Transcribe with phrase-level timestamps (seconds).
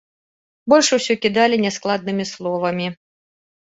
[0.73, 2.87] Больш усё кідалі няскладнымі словамі.